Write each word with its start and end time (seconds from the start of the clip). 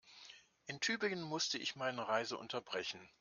In 0.65 0.79
Tübingen 0.79 1.21
musste 1.21 1.59
ich 1.59 1.75
meine 1.75 2.07
Reise 2.07 2.35
unterbrechen 2.35 3.07